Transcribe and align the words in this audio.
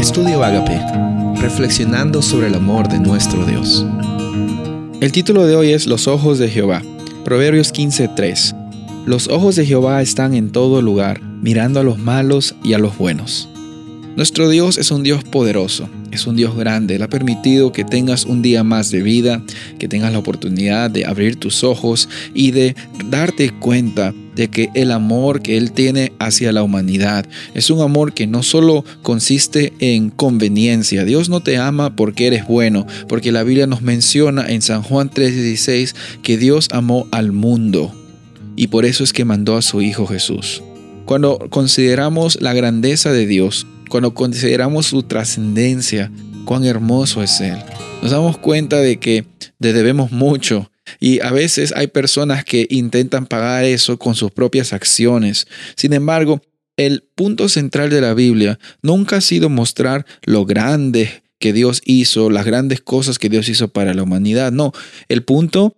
Estudio 0.00 0.42
Agape, 0.42 0.80
reflexionando 1.42 2.22
sobre 2.22 2.46
el 2.46 2.54
amor 2.54 2.88
de 2.88 2.98
nuestro 2.98 3.44
Dios. 3.44 3.84
El 4.98 5.12
título 5.12 5.46
de 5.46 5.56
hoy 5.56 5.72
es 5.74 5.86
Los 5.86 6.08
ojos 6.08 6.38
de 6.38 6.48
Jehová, 6.48 6.80
Proverbios 7.22 7.70
15:3. 7.70 8.56
Los 9.04 9.28
ojos 9.28 9.56
de 9.56 9.66
Jehová 9.66 10.00
están 10.00 10.32
en 10.32 10.52
todo 10.52 10.80
lugar, 10.80 11.20
mirando 11.20 11.80
a 11.80 11.84
los 11.84 11.98
malos 11.98 12.54
y 12.64 12.72
a 12.72 12.78
los 12.78 12.96
buenos. 12.96 13.50
Nuestro 14.16 14.48
Dios 14.48 14.78
es 14.78 14.90
un 14.90 15.02
Dios 15.02 15.22
poderoso, 15.22 15.90
es 16.12 16.26
un 16.26 16.36
Dios 16.36 16.56
grande. 16.56 16.96
Él 16.96 17.02
ha 17.02 17.08
permitido 17.08 17.72
que 17.72 17.84
tengas 17.84 18.24
un 18.24 18.42
día 18.42 18.64
más 18.64 18.90
de 18.90 19.02
vida, 19.02 19.42
que 19.78 19.88
tengas 19.88 20.12
la 20.12 20.18
oportunidad 20.18 20.90
de 20.90 21.06
abrir 21.06 21.36
tus 21.36 21.64
ojos 21.64 22.08
y 22.34 22.50
de 22.50 22.74
darte 23.06 23.50
cuenta 23.50 24.14
de 24.34 24.48
que 24.48 24.70
el 24.74 24.90
amor 24.90 25.42
que 25.42 25.56
Él 25.56 25.72
tiene 25.72 26.12
hacia 26.18 26.52
la 26.52 26.62
humanidad 26.62 27.26
es 27.54 27.70
un 27.70 27.80
amor 27.80 28.12
que 28.14 28.26
no 28.26 28.42
solo 28.42 28.84
consiste 29.02 29.72
en 29.80 30.10
conveniencia. 30.10 31.04
Dios 31.04 31.28
no 31.28 31.40
te 31.40 31.58
ama 31.58 31.94
porque 31.96 32.26
eres 32.26 32.46
bueno, 32.46 32.86
porque 33.08 33.32
la 33.32 33.42
Biblia 33.42 33.66
nos 33.66 33.82
menciona 33.82 34.48
en 34.48 34.62
San 34.62 34.82
Juan 34.82 35.10
3:16 35.10 35.94
que 36.22 36.38
Dios 36.38 36.68
amó 36.72 37.06
al 37.10 37.32
mundo 37.32 37.94
y 38.56 38.68
por 38.68 38.84
eso 38.84 39.04
es 39.04 39.12
que 39.12 39.24
mandó 39.24 39.56
a 39.56 39.62
su 39.62 39.82
Hijo 39.82 40.06
Jesús. 40.06 40.62
Cuando 41.06 41.38
consideramos 41.50 42.40
la 42.40 42.52
grandeza 42.52 43.10
de 43.10 43.26
Dios, 43.26 43.66
cuando 43.90 44.14
consideramos 44.14 44.86
su 44.86 45.02
trascendencia, 45.02 46.10
cuán 46.46 46.64
hermoso 46.64 47.22
es 47.22 47.40
Él, 47.42 47.58
nos 48.00 48.12
damos 48.12 48.38
cuenta 48.38 48.78
de 48.78 48.98
que 48.98 49.26
le 49.58 49.74
debemos 49.74 50.10
mucho. 50.12 50.70
Y 50.98 51.20
a 51.20 51.30
veces 51.30 51.74
hay 51.76 51.88
personas 51.88 52.44
que 52.44 52.66
intentan 52.70 53.26
pagar 53.26 53.64
eso 53.64 53.98
con 53.98 54.14
sus 54.14 54.30
propias 54.30 54.72
acciones. 54.72 55.46
Sin 55.76 55.92
embargo, 55.92 56.40
el 56.76 57.02
punto 57.14 57.48
central 57.48 57.90
de 57.90 58.00
la 58.00 58.14
Biblia 58.14 58.58
nunca 58.80 59.16
ha 59.16 59.20
sido 59.20 59.50
mostrar 59.50 60.06
lo 60.24 60.46
grande 60.46 61.22
que 61.38 61.52
Dios 61.52 61.82
hizo, 61.84 62.30
las 62.30 62.46
grandes 62.46 62.80
cosas 62.80 63.18
que 63.18 63.28
Dios 63.28 63.48
hizo 63.48 63.68
para 63.68 63.92
la 63.92 64.02
humanidad. 64.02 64.52
No, 64.52 64.72
el 65.08 65.22
punto 65.22 65.76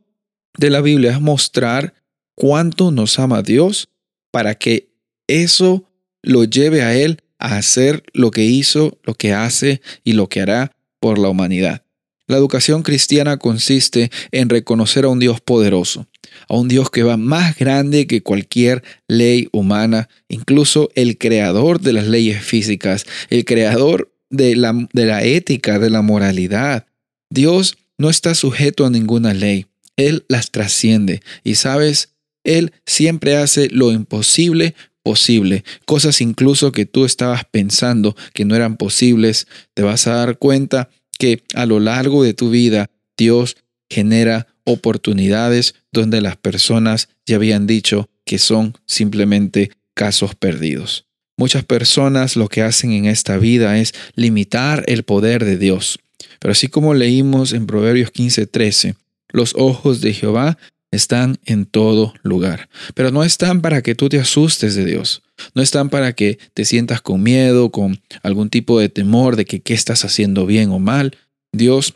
de 0.59 0.71
la 0.71 0.81
Biblia 0.81 1.13
es 1.13 1.21
mostrar 1.21 1.95
cuánto 2.35 2.91
nos 2.91 3.19
ama 3.19 3.43
Dios 3.43 3.89
para 4.31 4.55
que 4.55 4.91
eso 5.27 5.89
lo 6.23 6.45
lleve 6.45 6.83
a 6.83 6.95
Él 6.95 7.22
a 7.43 7.57
hacer 7.57 8.05
lo 8.13 8.31
que 8.31 8.45
hizo, 8.45 8.99
lo 9.03 9.15
que 9.15 9.33
hace 9.33 9.83
y 10.05 10.13
lo 10.13 10.29
que 10.29 10.41
hará 10.41 10.73
por 11.01 11.19
la 11.19 11.29
humanidad. 11.29 11.85
La 12.29 12.37
educación 12.37 12.83
cristiana 12.83 13.37
consiste 13.37 14.11
en 14.31 14.49
reconocer 14.49 15.05
a 15.05 15.09
un 15.09 15.19
Dios 15.19 15.41
poderoso, 15.41 16.07
a 16.49 16.55
un 16.55 16.69
Dios 16.69 16.89
que 16.91 17.03
va 17.03 17.17
más 17.17 17.59
grande 17.59 18.07
que 18.07 18.23
cualquier 18.23 18.83
ley 19.09 19.49
humana, 19.53 20.09
incluso 20.29 20.89
el 20.95 21.19
creador 21.19 21.81
de 21.81 21.93
las 21.93 22.07
leyes 22.07 22.43
físicas, 22.43 23.05
el 23.29 23.45
creador 23.45 24.15
de 24.31 24.57
la, 24.57 24.73
de 24.93 25.07
la 25.07 25.25
ética, 25.25 25.79
de 25.79 25.91
la 25.91 26.01
moralidad. 26.01 26.87
Dios 27.29 27.77
no 27.99 28.09
está 28.09 28.35
sujeto 28.35 28.87
a 28.87 28.91
ninguna 28.91 29.35
ley, 29.35 29.67
Él 29.97 30.25
las 30.29 30.53
trasciende 30.53 31.23
y 31.43 31.57
sabes, 31.57 32.15
Él 32.45 32.73
siempre 32.87 33.37
hace 33.37 33.69
lo 33.69 33.91
imposible 33.91 34.75
posible, 35.03 35.65
cosas 35.85 36.21
incluso 36.21 36.73
que 36.73 36.87
tú 36.87 37.05
estabas 37.05 37.45
pensando 37.45 38.17
que 38.35 38.45
no 38.45 38.55
eran 38.55 38.77
posibles, 38.77 39.47
te 39.75 39.83
vas 39.83 40.07
a 40.07 40.15
dar 40.15 40.39
cuenta 40.39 40.91
que 41.19 41.43
a 41.55 41.67
lo 41.67 41.81
largo 41.81 42.23
de 42.23 42.35
tu 42.35 42.51
vida 42.51 42.91
Dios 43.17 43.57
genera 43.91 44.47
oportunidades 44.65 45.75
donde 45.93 46.21
las 46.21 46.37
personas 46.37 47.09
ya 47.27 47.37
habían 47.37 47.67
dicho 47.67 48.09
que 48.25 48.39
son 48.39 48.75
simplemente 48.87 49.71
casos 49.95 50.35
perdidos. 50.35 51.07
Muchas 51.37 51.65
personas 51.65 52.37
lo 52.37 52.49
que 52.49 52.63
hacen 52.63 52.93
en 52.93 53.07
esta 53.07 53.37
vida 53.39 53.79
es 53.79 53.95
limitar 54.15 54.85
el 54.87 55.03
poder 55.03 55.45
de 55.45 55.59
Dios. 55.59 55.99
Pero 56.39 56.53
así 56.53 56.69
como 56.69 56.95
leímos 56.95 57.53
en 57.53 57.67
Proverbios 57.67 58.13
15:13, 58.13 58.97
los 59.31 59.55
ojos 59.57 60.01
de 60.01 60.13
Jehová 60.13 60.59
están 60.93 61.39
en 61.45 61.67
todo 61.67 62.15
lugar. 62.23 62.69
Pero 62.95 63.11
no 63.11 63.25
están 63.25 63.61
para 63.61 63.83
que 63.83 63.97
tú 63.97 64.09
te 64.09 64.21
asustes 64.21 64.77
de 64.77 64.85
Dios. 64.85 65.23
No 65.55 65.63
están 65.63 65.89
para 65.89 66.13
que 66.13 66.39
te 66.55 66.65
sientas 66.65 67.01
con 67.01 67.23
miedo, 67.23 67.73
con 67.73 68.01
algún 68.23 68.51
tipo 68.51 68.79
de 68.79 68.89
temor 68.89 69.35
de 69.35 69.45
que 69.45 69.61
qué 69.61 69.75
estás 69.75 70.05
haciendo 70.05 70.47
bien 70.47 70.71
o 70.71 70.79
mal. 70.79 71.17
Dios, 71.53 71.95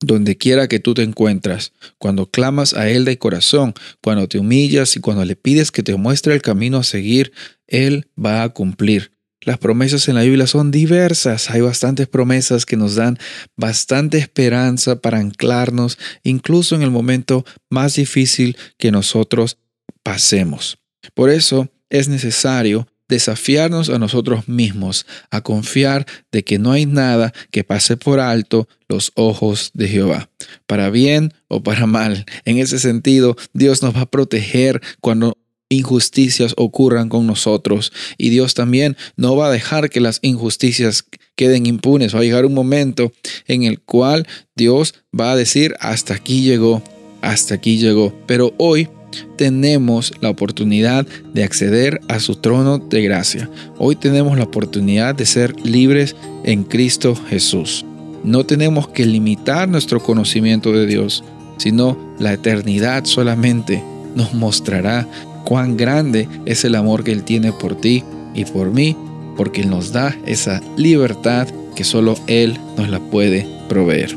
donde 0.00 0.36
quiera 0.36 0.68
que 0.68 0.78
tú 0.78 0.94
te 0.94 1.02
encuentras, 1.02 1.72
cuando 1.98 2.30
clamas 2.30 2.72
a 2.74 2.88
Él 2.88 3.04
de 3.04 3.18
corazón, 3.18 3.74
cuando 4.00 4.28
te 4.28 4.38
humillas 4.38 4.96
y 4.96 5.00
cuando 5.00 5.24
le 5.24 5.36
pides 5.36 5.70
que 5.72 5.82
te 5.82 5.96
muestre 5.96 6.32
el 6.34 6.40
camino 6.40 6.78
a 6.78 6.84
seguir, 6.84 7.32
Él 7.66 8.06
va 8.16 8.44
a 8.44 8.48
cumplir. 8.50 9.12
Las 9.48 9.56
promesas 9.56 10.06
en 10.08 10.16
la 10.16 10.24
Biblia 10.24 10.46
son 10.46 10.70
diversas. 10.70 11.48
Hay 11.48 11.62
bastantes 11.62 12.06
promesas 12.06 12.66
que 12.66 12.76
nos 12.76 12.96
dan 12.96 13.18
bastante 13.56 14.18
esperanza 14.18 15.00
para 15.00 15.20
anclarnos, 15.20 15.96
incluso 16.22 16.76
en 16.76 16.82
el 16.82 16.90
momento 16.90 17.46
más 17.70 17.94
difícil 17.94 18.58
que 18.76 18.90
nosotros 18.90 19.56
pasemos. 20.02 20.76
Por 21.14 21.30
eso 21.30 21.70
es 21.88 22.10
necesario 22.10 22.88
desafiarnos 23.08 23.88
a 23.88 23.98
nosotros 23.98 24.48
mismos 24.48 25.06
a 25.30 25.40
confiar 25.40 26.04
de 26.30 26.44
que 26.44 26.58
no 26.58 26.72
hay 26.72 26.84
nada 26.84 27.32
que 27.50 27.64
pase 27.64 27.96
por 27.96 28.20
alto 28.20 28.68
los 28.86 29.12
ojos 29.14 29.70
de 29.72 29.88
Jehová, 29.88 30.28
para 30.66 30.90
bien 30.90 31.32
o 31.48 31.62
para 31.62 31.86
mal. 31.86 32.26
En 32.44 32.58
ese 32.58 32.78
sentido, 32.78 33.34
Dios 33.54 33.82
nos 33.82 33.96
va 33.96 34.02
a 34.02 34.10
proteger 34.10 34.82
cuando 35.00 35.38
injusticias 35.68 36.54
ocurran 36.56 37.08
con 37.08 37.26
nosotros 37.26 37.92
y 38.16 38.30
Dios 38.30 38.54
también 38.54 38.96
no 39.16 39.36
va 39.36 39.48
a 39.48 39.52
dejar 39.52 39.90
que 39.90 40.00
las 40.00 40.18
injusticias 40.22 41.04
queden 41.36 41.66
impunes. 41.66 42.14
Va 42.14 42.20
a 42.20 42.24
llegar 42.24 42.46
un 42.46 42.54
momento 42.54 43.12
en 43.46 43.62
el 43.64 43.80
cual 43.80 44.26
Dios 44.56 44.94
va 45.18 45.32
a 45.32 45.36
decir 45.36 45.74
hasta 45.80 46.14
aquí 46.14 46.42
llegó, 46.42 46.82
hasta 47.20 47.54
aquí 47.54 47.78
llegó. 47.78 48.14
Pero 48.26 48.54
hoy 48.58 48.88
tenemos 49.36 50.12
la 50.20 50.30
oportunidad 50.30 51.06
de 51.32 51.44
acceder 51.44 52.00
a 52.08 52.20
su 52.20 52.36
trono 52.36 52.78
de 52.78 53.02
gracia. 53.02 53.50
Hoy 53.78 53.96
tenemos 53.96 54.36
la 54.36 54.44
oportunidad 54.44 55.14
de 55.14 55.26
ser 55.26 55.54
libres 55.64 56.16
en 56.44 56.64
Cristo 56.64 57.14
Jesús. 57.14 57.84
No 58.24 58.44
tenemos 58.44 58.88
que 58.88 59.06
limitar 59.06 59.68
nuestro 59.68 60.02
conocimiento 60.02 60.72
de 60.72 60.86
Dios, 60.86 61.24
sino 61.56 61.96
la 62.18 62.32
eternidad 62.32 63.04
solamente 63.04 63.82
nos 64.14 64.34
mostrará 64.34 65.06
cuán 65.48 65.78
grande 65.78 66.28
es 66.44 66.66
el 66.66 66.74
amor 66.74 67.04
que 67.04 67.10
Él 67.10 67.24
tiene 67.24 67.52
por 67.52 67.74
ti 67.74 68.04
y 68.34 68.44
por 68.44 68.70
mí, 68.70 68.94
porque 69.34 69.62
Él 69.62 69.70
nos 69.70 69.92
da 69.92 70.14
esa 70.26 70.60
libertad 70.76 71.48
que 71.74 71.84
solo 71.84 72.16
Él 72.26 72.58
nos 72.76 72.90
la 72.90 73.00
puede 73.00 73.46
proveer. 73.66 74.14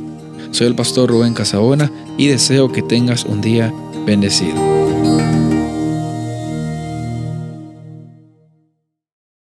Soy 0.51 0.67
el 0.67 0.75
pastor 0.75 1.09
Rubén 1.09 1.33
Casabona 1.33 1.89
y 2.17 2.27
deseo 2.27 2.73
que 2.73 2.81
tengas 2.81 3.23
un 3.23 3.39
día 3.39 3.73
bendecido. 4.05 4.80